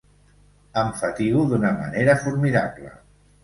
Em 0.83 0.89
fatigo 1.03 1.45
d'una 1.53 1.75
manera 1.77 2.19
formidable. 2.27 2.95